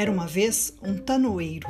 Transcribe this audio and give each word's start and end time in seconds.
Era 0.00 0.10
uma 0.10 0.26
vez 0.26 0.72
um 0.82 0.96
tanoeiro, 0.96 1.68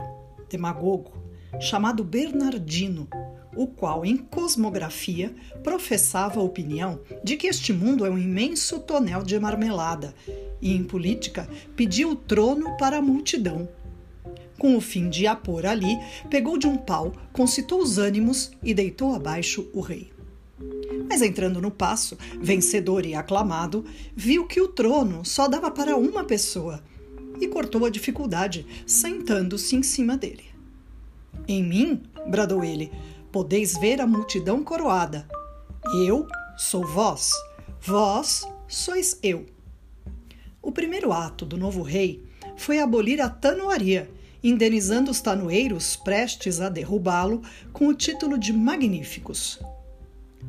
demagogo, 0.49 1.11
chamado 1.59 2.05
Bernardino, 2.05 3.09
o 3.57 3.67
qual, 3.67 4.05
em 4.05 4.17
cosmografia, 4.17 5.35
professava 5.65 6.39
a 6.39 6.43
opinião 6.45 7.01
de 7.25 7.37
que 7.37 7.49
este 7.49 7.73
mundo 7.73 8.07
é 8.07 8.09
um 8.09 8.17
imenso 8.17 8.79
tonel 8.79 9.25
de 9.25 9.37
marmelada 9.41 10.15
e, 10.63 10.77
em 10.77 10.85
política, 10.85 11.51
pediu 11.75 12.11
o 12.11 12.15
trono 12.15 12.77
para 12.77 12.99
a 12.99 13.03
multidão. 13.03 13.69
Com 14.57 14.77
o 14.77 14.81
fim 14.81 15.11
de 15.11 15.27
a 15.27 15.35
pôr 15.35 15.67
ali, 15.67 15.99
pegou 16.31 16.57
de 16.57 16.69
um 16.69 16.77
pau, 16.77 17.13
concitou 17.33 17.83
os 17.83 17.99
ânimos 17.99 18.53
e 18.63 18.73
deitou 18.73 19.13
abaixo 19.13 19.69
o 19.75 19.81
rei. 19.81 20.13
Mas 21.09 21.21
entrando 21.21 21.61
no 21.61 21.73
passo, 21.73 22.17
vencedor 22.41 23.05
e 23.05 23.13
aclamado, 23.13 23.85
viu 24.15 24.47
que 24.47 24.61
o 24.61 24.69
trono 24.69 25.25
só 25.25 25.49
dava 25.49 25.69
para 25.69 25.97
uma 25.97 26.23
pessoa 26.23 26.81
e 27.41 27.47
cortou 27.49 27.85
a 27.85 27.91
dificuldade, 27.91 28.67
sentando-se 28.87 29.77
em 29.77 29.83
cima 29.83 30.17
dele. 30.17 30.45
Em 31.47 31.63
mim, 31.63 32.03
bradou 32.29 32.65
ele, 32.65 32.91
podeis 33.31 33.77
ver 33.79 34.01
a 34.01 34.07
multidão 34.07 34.63
coroada. 34.63 35.29
Eu 36.05 36.27
sou 36.57 36.87
vós, 36.87 37.33
vós 37.81 38.47
sois 38.69 39.19
eu. 39.23 39.47
O 40.63 40.71
primeiro 40.71 41.13
ato 41.13 41.45
do 41.45 41.57
novo 41.57 41.83
rei 41.83 42.23
foi 42.57 42.79
abolir 42.79 43.21
a 43.21 43.29
tanoaria, 43.29 44.11
indenizando 44.43 45.11
os 45.11 45.21
tanoeiros 45.21 45.97
prestes 45.97 46.61
a 46.61 46.69
derrubá-lo 46.69 47.43
com 47.73 47.87
o 47.87 47.95
título 47.95 48.39
de 48.39 48.53
magníficos. 48.53 49.59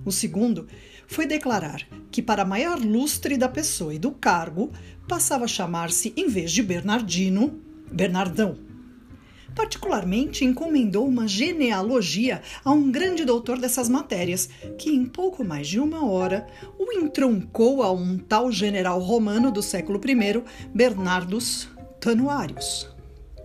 O 0.05 0.11
segundo 0.11 0.67
foi 1.11 1.27
declarar 1.27 1.85
que, 2.09 2.21
para 2.21 2.45
maior 2.45 2.79
lustre 2.79 3.35
da 3.37 3.49
pessoa 3.49 3.93
e 3.93 3.99
do 3.99 4.11
cargo, 4.11 4.71
passava 5.09 5.43
a 5.43 5.47
chamar-se, 5.47 6.13
em 6.15 6.29
vez 6.29 6.53
de 6.53 6.63
Bernardino, 6.63 7.59
Bernardão. 7.91 8.57
Particularmente 9.53 10.45
encomendou 10.45 11.05
uma 11.05 11.27
genealogia 11.27 12.41
a 12.63 12.71
um 12.71 12.89
grande 12.89 13.25
doutor 13.25 13.59
dessas 13.59 13.89
matérias, 13.89 14.49
que 14.77 14.89
em 14.89 15.05
pouco 15.05 15.43
mais 15.43 15.67
de 15.67 15.81
uma 15.81 16.09
hora 16.09 16.47
o 16.79 16.93
entroncou 16.93 17.83
a 17.83 17.91
um 17.91 18.17
tal 18.17 18.49
general 18.49 19.01
romano 19.01 19.51
do 19.51 19.61
século 19.61 19.99
I, 19.99 20.43
Bernardus 20.73 21.67
Tanuarius 21.99 22.89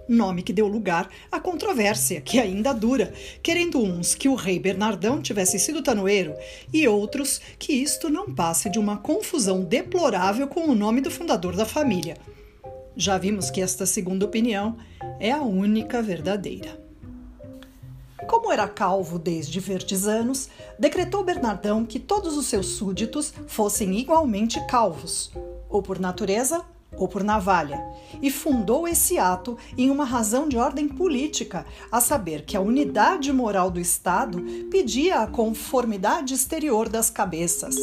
nome 0.09 0.43
que 0.43 0.53
deu 0.53 0.67
lugar 0.67 1.09
à 1.31 1.41
controvérsia, 1.41 2.21
que 2.21 2.39
ainda 2.39 2.73
dura, 2.73 3.13
querendo 3.43 3.81
uns 3.81 4.15
que 4.15 4.29
o 4.29 4.35
rei 4.35 4.59
Bernardão 4.59 5.21
tivesse 5.21 5.59
sido 5.59 5.83
tanoeiro 5.83 6.35
e 6.73 6.87
outros 6.87 7.41
que 7.59 7.73
isto 7.73 8.09
não 8.09 8.35
passe 8.35 8.71
de 8.71 8.79
uma 8.79 8.97
confusão 8.97 9.63
deplorável 9.63 10.47
com 10.47 10.69
o 10.69 10.75
nome 10.75 11.01
do 11.01 11.11
fundador 11.11 11.57
da 11.57 11.67
família. 11.67 12.17
Já 12.97 13.19
vimos 13.19 13.51
que 13.51 13.61
esta 13.61 13.85
segunda 13.85 14.25
opinião 14.25 14.77
é 15.21 15.31
a 15.31 15.43
única 15.43 16.01
verdadeira. 16.01 16.81
Como 18.27 18.51
era 18.51 18.67
calvo 18.67 19.19
desde 19.19 19.61
verdes 19.61 20.07
anos, 20.07 20.49
decretou 20.79 21.23
Bernardão 21.23 21.85
que 21.85 22.01
todos 22.01 22.37
os 22.37 22.47
seus 22.47 22.67
súditos 22.67 23.33
fossem 23.47 23.99
igualmente 23.99 24.65
calvos, 24.67 25.31
ou 25.69 25.83
por 25.83 26.01
natureza 26.01 26.65
ou 26.97 27.09
por 27.09 27.23
navalha, 27.23 27.83
e 28.23 28.31
fundou 28.31 28.87
esse 28.87 29.19
ato 29.19 29.57
em 29.77 29.91
uma 29.91 30.05
razão 30.05 30.49
de 30.49 30.57
ordem 30.57 30.89
política, 30.89 31.67
a 31.91 32.01
saber 32.01 32.45
que 32.45 32.57
a 32.57 32.61
unidade 32.61 33.33
moral 33.33 33.71
do 33.71 33.81
Estado 33.81 34.43
pedia 34.71 35.21
a 35.21 35.27
conformidade 35.27 36.35
exterior 36.35 36.89
das 36.89 37.11
cabeças. 37.11 37.77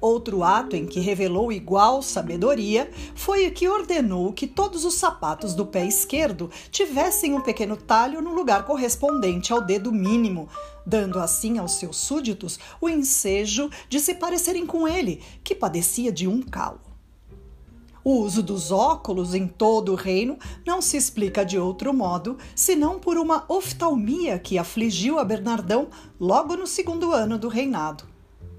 Outro 0.00 0.42
ato 0.42 0.74
em 0.74 0.86
que 0.86 0.98
revelou 0.98 1.52
igual 1.52 2.00
sabedoria 2.00 2.90
foi 3.14 3.46
o 3.46 3.52
que 3.52 3.68
ordenou 3.68 4.32
que 4.32 4.46
todos 4.46 4.86
os 4.86 4.94
sapatos 4.94 5.54
do 5.54 5.66
pé 5.66 5.84
esquerdo 5.84 6.50
tivessem 6.70 7.34
um 7.34 7.40
pequeno 7.42 7.76
talho 7.76 8.22
no 8.22 8.32
lugar 8.32 8.64
correspondente 8.64 9.52
ao 9.52 9.60
dedo 9.60 9.92
mínimo, 9.92 10.48
dando 10.86 11.18
assim 11.18 11.58
aos 11.58 11.72
seus 11.72 11.98
súditos 11.98 12.58
o 12.80 12.88
ensejo 12.88 13.68
de 13.90 14.00
se 14.00 14.14
parecerem 14.14 14.64
com 14.64 14.88
ele, 14.88 15.22
que 15.44 15.54
padecia 15.54 16.10
de 16.10 16.26
um 16.26 16.40
calo. 16.40 16.89
O 18.02 18.12
uso 18.12 18.42
dos 18.42 18.70
óculos 18.70 19.34
em 19.34 19.46
todo 19.46 19.92
o 19.92 19.94
reino 19.94 20.38
não 20.66 20.80
se 20.80 20.96
explica 20.96 21.44
de 21.44 21.58
outro 21.58 21.92
modo 21.92 22.38
senão 22.54 22.98
por 22.98 23.18
uma 23.18 23.44
oftalmia 23.48 24.38
que 24.38 24.56
afligiu 24.56 25.18
a 25.18 25.24
Bernardão 25.24 25.88
logo 26.18 26.56
no 26.56 26.66
segundo 26.66 27.12
ano 27.12 27.38
do 27.38 27.48
reinado. 27.48 28.04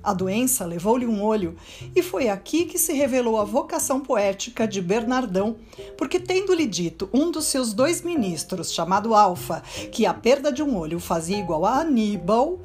A 0.03 0.13
doença 0.13 0.65
levou-lhe 0.65 1.05
um 1.05 1.23
olho, 1.23 1.55
e 1.95 2.01
foi 2.01 2.27
aqui 2.27 2.65
que 2.65 2.79
se 2.79 2.91
revelou 2.91 3.39
a 3.39 3.43
vocação 3.43 3.99
poética 3.99 4.67
de 4.67 4.81
Bernardão, 4.81 5.57
porque, 5.95 6.19
tendo-lhe 6.19 6.65
dito 6.65 7.07
um 7.13 7.29
dos 7.29 7.45
seus 7.45 7.71
dois 7.71 8.01
ministros, 8.01 8.73
chamado 8.73 9.13
Alfa, 9.13 9.61
que 9.91 10.07
a 10.07 10.13
perda 10.13 10.51
de 10.51 10.63
um 10.63 10.75
olho 10.75 10.99
fazia 10.99 11.37
igual 11.37 11.65
a 11.65 11.81
Aníbal, 11.81 12.59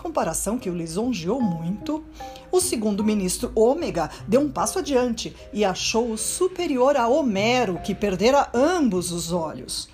comparação 0.00 0.58
que 0.58 0.70
o 0.70 0.74
lisonjeou 0.74 1.40
muito, 1.40 2.02
o 2.50 2.60
segundo 2.60 3.04
ministro 3.04 3.52
Ômega 3.54 4.10
deu 4.26 4.40
um 4.40 4.50
passo 4.50 4.78
adiante 4.78 5.36
e 5.52 5.64
achou-o 5.64 6.16
superior 6.16 6.96
a 6.96 7.06
Homero, 7.06 7.78
que 7.84 7.94
perdera 7.94 8.48
ambos 8.54 9.12
os 9.12 9.30
olhos. 9.30 9.88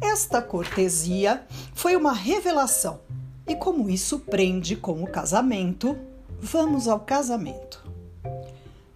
Esta 0.00 0.42
cortesia 0.42 1.44
foi 1.74 1.96
uma 1.96 2.12
revelação, 2.12 3.00
e 3.46 3.54
como 3.54 3.88
isso 3.88 4.18
prende 4.18 4.74
com 4.74 5.02
o 5.02 5.06
casamento, 5.06 5.96
vamos 6.40 6.88
ao 6.88 7.00
casamento. 7.00 7.84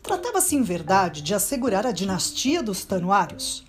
Tratava-se, 0.02 0.56
em 0.56 0.62
verdade, 0.62 1.22
de 1.22 1.34
assegurar 1.34 1.86
a 1.86 1.92
dinastia 1.92 2.62
dos 2.62 2.84
Tanuários. 2.84 3.64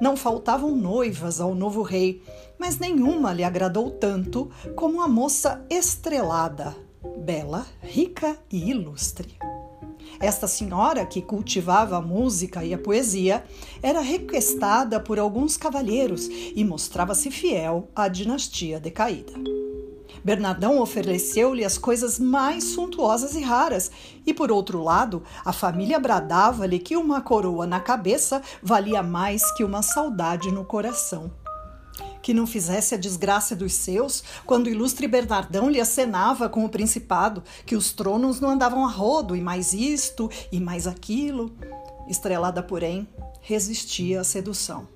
Não 0.00 0.16
faltavam 0.16 0.74
noivas 0.74 1.40
ao 1.40 1.54
novo 1.54 1.82
rei, 1.82 2.22
mas 2.58 2.78
nenhuma 2.78 3.32
lhe 3.32 3.44
agradou 3.44 3.90
tanto 3.90 4.50
como 4.74 5.00
a 5.00 5.08
moça 5.08 5.64
estrelada, 5.70 6.76
bela, 7.18 7.66
rica 7.80 8.36
e 8.50 8.70
ilustre. 8.70 9.36
Esta 10.20 10.46
senhora, 10.46 11.04
que 11.04 11.20
cultivava 11.20 11.96
a 11.96 12.00
música 12.00 12.64
e 12.64 12.72
a 12.72 12.78
poesia, 12.78 13.44
era 13.82 14.00
requestada 14.00 15.00
por 15.00 15.18
alguns 15.18 15.56
cavalheiros 15.56 16.28
e 16.28 16.64
mostrava-se 16.64 17.30
fiel 17.30 17.88
à 17.94 18.06
dinastia 18.06 18.78
decaída. 18.78 19.61
Bernardão 20.24 20.78
ofereceu-lhe 20.80 21.64
as 21.64 21.76
coisas 21.76 22.18
mais 22.18 22.64
suntuosas 22.64 23.34
e 23.34 23.42
raras, 23.42 23.90
e 24.24 24.32
por 24.32 24.52
outro 24.52 24.82
lado, 24.82 25.22
a 25.44 25.52
família 25.52 25.98
bradava-lhe 25.98 26.78
que 26.78 26.96
uma 26.96 27.20
coroa 27.20 27.66
na 27.66 27.80
cabeça 27.80 28.42
valia 28.62 29.02
mais 29.02 29.50
que 29.52 29.64
uma 29.64 29.82
saudade 29.82 30.50
no 30.50 30.64
coração 30.64 31.30
que 32.22 32.32
não 32.32 32.46
fizesse 32.46 32.94
a 32.94 32.98
desgraça 32.98 33.56
dos 33.56 33.74
seus, 33.74 34.22
quando 34.46 34.66
o 34.66 34.70
ilustre 34.70 35.08
Bernardão 35.08 35.68
lhe 35.68 35.80
acenava 35.80 36.48
com 36.48 36.64
o 36.64 36.68
principado 36.68 37.42
que 37.66 37.74
os 37.74 37.92
tronos 37.92 38.40
não 38.40 38.50
andavam 38.50 38.86
a 38.86 38.88
rodo, 38.88 39.34
e 39.34 39.40
mais 39.40 39.72
isto 39.72 40.30
e 40.50 40.60
mais 40.60 40.86
aquilo. 40.86 41.52
Estrelada, 42.08 42.62
porém, 42.62 43.08
resistia 43.40 44.20
à 44.20 44.24
sedução. 44.24 44.86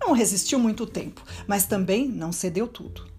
Não 0.00 0.12
resistiu 0.12 0.58
muito 0.58 0.86
tempo, 0.86 1.22
mas 1.46 1.66
também 1.66 2.08
não 2.08 2.32
cedeu 2.32 2.66
tudo. 2.66 3.11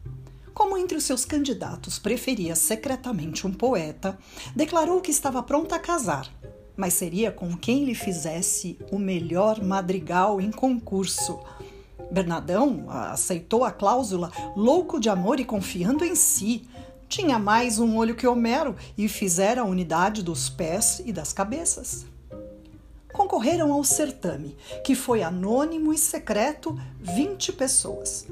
Como 0.54 0.78
entre 0.78 0.98
os 0.98 1.04
seus 1.04 1.26
candidatos 1.26 1.98
preferia 1.98 2.56
secretamente 2.56 3.48
um 3.48 3.54
poeta, 3.54 4.18
declarou 4.56 5.02
que 5.02 5.12
estava 5.12 5.42
pronta 5.42 5.76
a 5.76 5.80
casar, 5.80 6.32
mas 6.76 6.94
seria 6.94 7.32
com 7.32 7.58
quem 7.58 7.86
lhe 7.86 7.96
fizesse 7.96 8.78
o 8.92 9.00
melhor 9.00 9.64
madrigal 9.64 10.40
em 10.40 10.52
concurso, 10.52 11.40
Bernardão 12.14 12.86
aceitou 12.90 13.64
a 13.64 13.72
cláusula, 13.72 14.32
louco 14.56 15.00
de 15.00 15.10
amor 15.10 15.40
e 15.40 15.46
confiando 15.46 16.06
em 16.06 16.14
si. 16.14 16.68
Tinha 17.10 17.40
mais 17.40 17.80
um 17.80 17.98
olho 17.98 18.16
que 18.16 18.28
Homero 18.28 18.76
e 18.96 19.08
fizera 19.08 19.62
a 19.62 19.66
unidade 19.66 20.22
dos 20.22 20.48
pés 20.48 21.02
e 21.06 21.12
das 21.12 21.34
cabeças. 21.34 22.06
Concorreram 23.12 23.74
ao 23.74 23.84
certame, 23.84 24.56
que 24.84 24.94
foi 24.94 25.24
anônimo 25.24 25.92
e 25.92 25.98
secreto, 25.98 26.80
20 27.00 27.54
pessoas. 27.54 28.28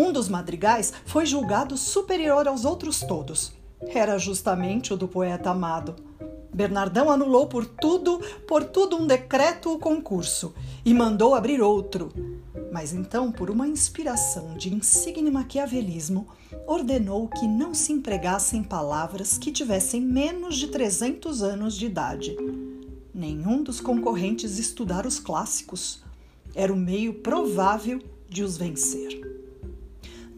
Um 0.00 0.10
dos 0.12 0.30
madrigais 0.30 0.94
foi 1.04 1.26
julgado 1.26 1.76
superior 1.76 2.48
aos 2.48 2.64
outros 2.64 3.00
todos. 3.00 3.52
Era 3.82 4.16
justamente 4.16 4.94
o 4.94 4.96
do 4.96 5.06
poeta 5.06 5.50
amado. 5.50 5.94
Bernardão 6.54 7.10
anulou 7.10 7.46
por 7.48 7.66
tudo, 7.66 8.18
por 8.48 8.64
tudo 8.64 8.96
um 8.96 9.06
decreto 9.06 9.74
o 9.74 9.78
concurso 9.78 10.54
e 10.86 10.94
mandou 10.94 11.34
abrir 11.34 11.60
outro. 11.60 12.10
Mas 12.72 12.94
então, 12.94 13.30
por 13.30 13.50
uma 13.50 13.68
inspiração 13.68 14.54
de 14.56 14.72
insigne 14.72 15.30
maquiavelismo, 15.30 16.28
ordenou 16.66 17.28
que 17.28 17.46
não 17.46 17.74
se 17.74 17.92
empregassem 17.92 18.62
palavras 18.62 19.36
que 19.36 19.52
tivessem 19.52 20.00
menos 20.00 20.56
de 20.56 20.68
300 20.68 21.42
anos 21.42 21.76
de 21.76 21.84
idade. 21.84 22.34
Nenhum 23.12 23.62
dos 23.62 23.82
concorrentes 23.82 24.58
estudara 24.58 25.06
os 25.06 25.20
clássicos. 25.20 26.02
Era 26.54 26.72
o 26.72 26.76
meio 26.76 27.12
provável 27.12 28.00
de 28.30 28.42
os 28.42 28.56
vencer. 28.56 29.29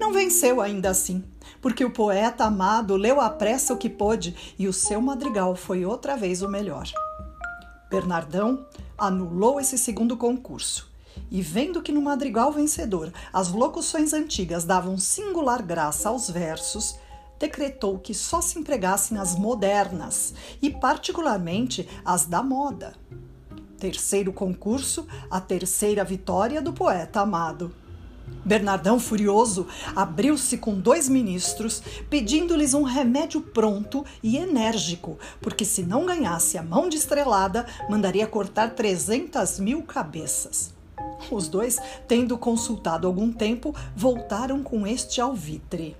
Não 0.02 0.12
venceu 0.12 0.60
ainda 0.60 0.90
assim, 0.90 1.22
porque 1.60 1.84
o 1.84 1.90
poeta 1.92 2.42
amado 2.42 2.96
leu 2.96 3.20
à 3.20 3.30
pressa 3.30 3.72
o 3.72 3.76
que 3.76 3.88
pôde 3.88 4.34
e 4.58 4.66
o 4.66 4.72
seu 4.72 5.00
madrigal 5.00 5.54
foi 5.54 5.86
outra 5.86 6.16
vez 6.16 6.42
o 6.42 6.48
melhor. 6.48 6.90
Bernardão 7.88 8.66
anulou 8.98 9.60
esse 9.60 9.78
segundo 9.78 10.16
concurso 10.16 10.90
e 11.30 11.40
vendo 11.40 11.80
que 11.80 11.92
no 11.92 12.02
madrigal 12.02 12.50
vencedor 12.50 13.12
as 13.32 13.52
locuções 13.52 14.12
antigas 14.12 14.64
davam 14.64 14.98
singular 14.98 15.62
graça 15.62 16.08
aos 16.08 16.28
versos, 16.28 16.96
decretou 17.38 18.00
que 18.00 18.12
só 18.12 18.40
se 18.40 18.58
empregassem 18.58 19.16
as 19.16 19.36
modernas 19.36 20.34
e, 20.60 20.68
particularmente, 20.68 21.88
as 22.04 22.26
da 22.26 22.42
moda. 22.42 22.92
Terceiro 23.78 24.32
concurso, 24.32 25.06
a 25.30 25.40
terceira 25.40 26.02
vitória 26.02 26.60
do 26.60 26.72
poeta 26.72 27.20
amado. 27.20 27.72
Bernardão, 28.44 28.98
furioso, 28.98 29.66
abriu-se 29.94 30.58
com 30.58 30.74
dois 30.74 31.08
ministros, 31.08 31.82
pedindo-lhes 32.10 32.74
um 32.74 32.82
remédio 32.82 33.40
pronto 33.40 34.04
e 34.22 34.36
enérgico, 34.36 35.18
porque 35.40 35.64
se 35.64 35.82
não 35.82 36.04
ganhasse 36.04 36.58
a 36.58 36.62
mão 36.62 36.88
de 36.88 36.96
estrelada, 36.96 37.66
mandaria 37.88 38.26
cortar 38.26 38.74
300 38.74 39.60
mil 39.60 39.82
cabeças. 39.82 40.74
Os 41.30 41.46
dois, 41.48 41.78
tendo 42.08 42.36
consultado 42.36 43.06
algum 43.06 43.32
tempo, 43.32 43.74
voltaram 43.94 44.62
com 44.62 44.86
este 44.86 45.20
alvitre. 45.20 45.96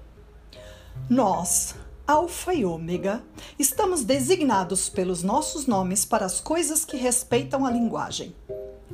Nós, 1.08 1.76
Alfa 2.06 2.52
e 2.52 2.64
Ômega, 2.64 3.22
estamos 3.58 4.02
designados 4.02 4.88
pelos 4.88 5.22
nossos 5.22 5.66
nomes 5.66 6.04
para 6.04 6.26
as 6.26 6.40
coisas 6.40 6.84
que 6.84 6.96
respeitam 6.96 7.64
a 7.64 7.70
linguagem. 7.70 8.34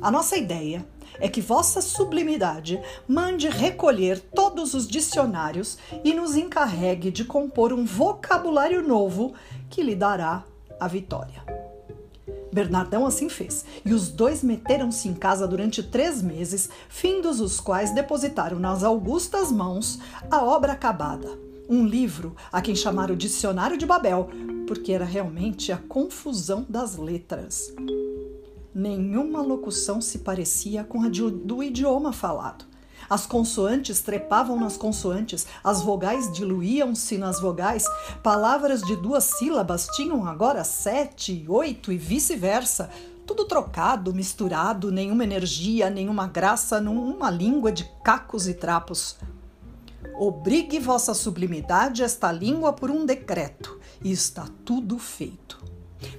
A 0.01 0.11
nossa 0.11 0.37
ideia 0.37 0.85
é 1.19 1.27
que 1.27 1.41
Vossa 1.41 1.81
Sublimidade 1.81 2.81
mande 3.07 3.47
recolher 3.47 4.19
todos 4.19 4.73
os 4.73 4.87
dicionários 4.87 5.77
e 6.03 6.13
nos 6.13 6.35
encarregue 6.35 7.11
de 7.11 7.25
compor 7.25 7.73
um 7.73 7.85
vocabulário 7.85 8.85
novo 8.87 9.33
que 9.69 9.83
lhe 9.83 9.95
dará 9.95 10.43
a 10.79 10.87
vitória. 10.87 11.43
Bernardão 12.51 13.05
assim 13.05 13.29
fez, 13.29 13.63
e 13.85 13.93
os 13.93 14.09
dois 14.09 14.43
meteram-se 14.43 15.07
em 15.07 15.13
casa 15.13 15.47
durante 15.47 15.83
três 15.83 16.21
meses, 16.21 16.69
findos 16.87 17.39
os 17.39 17.59
quais 17.59 17.93
depositaram 17.93 18.59
nas 18.59 18.83
augustas 18.83 19.51
mãos 19.51 19.99
a 20.31 20.43
obra 20.43 20.73
acabada, 20.73 21.29
um 21.69 21.85
livro 21.85 22.35
a 22.51 22.61
quem 22.61 22.75
chamaram 22.75 23.15
Dicionário 23.15 23.77
de 23.77 23.85
Babel, 23.85 24.29
porque 24.65 24.91
era 24.91 25.05
realmente 25.05 25.71
a 25.71 25.77
confusão 25.77 26.65
das 26.67 26.95
letras. 26.97 27.71
Nenhuma 28.73 29.41
locução 29.41 29.99
se 29.99 30.19
parecia 30.19 30.83
com 30.83 31.01
a 31.01 31.09
do 31.09 31.63
idioma 31.63 32.13
falado. 32.13 32.65
As 33.09 33.25
consoantes 33.25 34.01
trepavam 34.01 34.59
nas 34.59 34.77
consoantes, 34.77 35.47
as 35.63 35.81
vogais 35.81 36.31
diluíam-se 36.31 37.17
nas 37.17 37.41
vogais, 37.41 37.85
palavras 38.21 38.83
de 38.83 38.95
duas 38.95 39.23
sílabas 39.23 39.87
tinham 39.95 40.27
agora 40.27 40.63
sete, 40.63 41.43
oito 41.47 41.91
e 41.91 41.97
vice-versa. 41.97 42.91
Tudo 43.25 43.45
trocado, 43.45 44.13
misturado, 44.13 44.91
nenhuma 44.91 45.23
energia, 45.23 45.89
nenhuma 45.89 46.27
graça, 46.27 46.79
numa 46.79 47.31
língua 47.31 47.71
de 47.71 47.89
cacos 48.03 48.47
e 48.47 48.53
trapos. 48.53 49.17
Obrigue 50.19 50.79
vossa 50.79 51.13
sublimidade 51.13 52.03
esta 52.03 52.31
língua 52.31 52.73
por 52.73 52.91
um 52.91 53.05
decreto, 53.05 53.79
e 54.03 54.11
está 54.11 54.47
tudo 54.63 54.99
feito. 54.99 55.57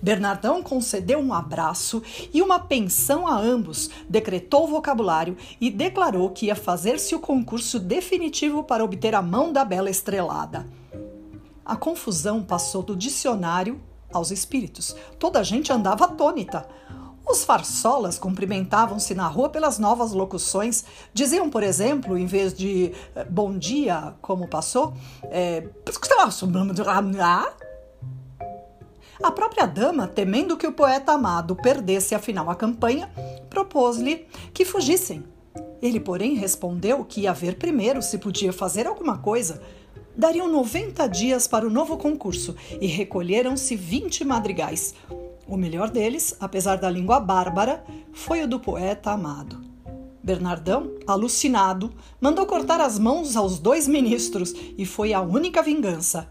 Bernardão 0.03 0.63
concedeu 0.63 1.19
um 1.19 1.33
abraço 1.33 2.03
e 2.33 2.43
uma 2.43 2.59
pensão 2.59 3.27
a 3.27 3.39
ambos, 3.39 3.91
decretou 4.09 4.65
o 4.65 4.69
vocabulário 4.69 5.37
e 5.61 5.71
declarou 5.71 6.31
que 6.31 6.47
ia 6.47 6.57
fazer-se 6.57 7.15
o 7.15 7.21
concurso 7.21 7.79
definitivo 7.79 8.63
para 8.63 8.85
obter 8.85 9.15
a 9.15 9.23
mão 9.23 9.53
da 9.53 9.65
bela 9.65 9.91
estrelada. 9.91 10.67
A 11.65 11.77
confusão 11.77 12.43
passou 12.43 12.83
do 12.83 12.97
dicionário 12.97 13.81
aos 14.13 14.31
espíritos. 14.31 14.97
Toda 15.19 15.39
a 15.39 15.43
gente 15.43 15.73
andava 15.73 16.05
atônita. 16.05 16.67
Os 17.27 17.45
farsolas 17.45 18.19
cumprimentavam-se 18.19 19.15
na 19.15 19.29
rua 19.29 19.49
pelas 19.49 19.79
novas 19.79 20.11
locuções. 20.11 20.85
Diziam, 21.15 21.49
por 21.49 21.63
exemplo, 21.63 22.19
em 22.19 22.27
vez 22.27 22.53
de 22.53 22.93
eh, 23.15 23.25
bom 23.25 23.57
dia, 23.57 24.15
como 24.21 24.49
passou, 24.49 24.95
é, 25.25 25.61
a 29.23 29.31
própria 29.31 29.67
dama, 29.67 30.09
temendo 30.09 30.57
que 30.57 30.67
o 30.67 30.73
poeta 30.73 31.13
amado 31.13 31.55
perdesse 31.55 32.15
afinal 32.15 32.49
a 32.49 32.55
campanha, 32.55 33.11
propôs-lhe 33.49 34.27
que 34.55 34.65
fugissem. 34.65 35.25
Ele, 35.83 36.01
porém, 36.01 36.35
respondeu 36.35 37.05
que 37.05 37.23
ia 37.23 37.33
ver 37.33 37.57
primeiro 37.57 38.03
se 38.03 38.19
podia 38.19 38.53
fazer 38.53 38.87
alguma 38.87 39.19
coisa. 39.19 39.63
Dariam 40.17 40.49
90 40.49 41.07
dias 41.09 41.47
para 41.47 41.67
o 41.67 41.71
novo 41.71 41.97
concurso 41.97 42.55
e 42.81 42.87
recolheram-se 42.87 43.77
20 43.77 44.25
madrigais. 44.25 44.95
O 45.47 45.57
melhor 45.57 45.91
deles, 45.91 46.37
apesar 46.39 46.77
da 46.77 46.91
língua 46.91 47.19
bárbara, 47.19 47.85
foi 48.13 48.43
o 48.43 48.49
do 48.49 48.61
poeta 48.61 49.11
amado. 49.11 49.61
Bernardão, 50.23 50.93
alucinado, 51.07 51.93
mandou 52.21 52.47
cortar 52.47 52.81
as 52.81 52.99
mãos 52.99 53.37
aos 53.37 53.59
dois 53.59 53.89
ministros 53.89 54.55
e 54.77 54.85
foi 54.85 55.13
a 55.13 55.21
única 55.21 55.63
vingança. 55.63 56.31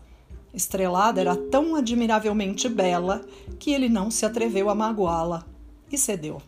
Estrelada 0.53 1.21
era 1.21 1.35
tão 1.35 1.75
admiravelmente 1.75 2.67
bela 2.67 3.25
que 3.59 3.71
ele 3.71 3.87
não 3.87 4.09
se 4.09 4.25
atreveu 4.25 4.69
a 4.69 4.75
magoá-la 4.75 5.45
e 5.91 5.97
cedeu. 5.97 6.41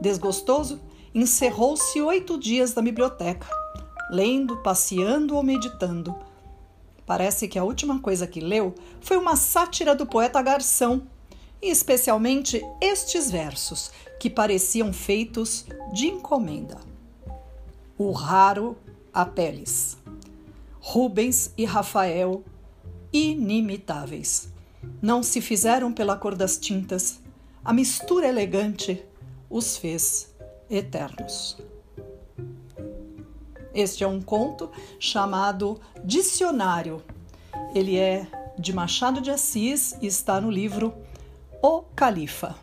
Desgostoso, 0.00 0.80
encerrou-se 1.14 2.00
oito 2.00 2.38
dias 2.38 2.74
na 2.74 2.82
biblioteca, 2.82 3.48
lendo, 4.10 4.56
passeando 4.58 5.36
ou 5.36 5.42
meditando. 5.42 6.14
Parece 7.06 7.46
que 7.46 7.58
a 7.58 7.64
última 7.64 8.00
coisa 8.00 8.26
que 8.26 8.40
leu 8.40 8.74
foi 9.00 9.16
uma 9.16 9.36
sátira 9.36 9.94
do 9.94 10.06
poeta 10.06 10.40
Garção, 10.42 11.02
e 11.60 11.70
especialmente 11.70 12.60
estes 12.80 13.30
versos, 13.30 13.92
que 14.18 14.28
pareciam 14.28 14.92
feitos 14.92 15.64
de 15.92 16.08
encomenda. 16.08 16.78
O 17.96 18.10
raro 18.10 18.76
Apeles. 19.14 19.96
Rubens 20.80 21.52
e 21.56 21.64
Rafael 21.64 22.42
inimitáveis. 23.12 24.50
Não 25.00 25.22
se 25.22 25.40
fizeram 25.40 25.92
pela 25.92 26.16
cor 26.16 26.34
das 26.34 26.56
tintas, 26.56 27.20
a 27.64 27.72
mistura 27.72 28.26
elegante 28.26 29.04
os 29.48 29.76
fez 29.76 30.34
eternos. 30.68 31.58
Este 33.74 34.04
é 34.04 34.06
um 34.06 34.20
conto 34.20 34.70
chamado 34.98 35.80
Dicionário. 36.04 37.02
Ele 37.74 37.96
é 37.96 38.26
de 38.58 38.72
Machado 38.72 39.20
de 39.20 39.30
Assis 39.30 39.96
e 40.00 40.06
está 40.06 40.40
no 40.40 40.50
livro 40.50 40.92
O 41.62 41.82
Califa. 41.94 42.56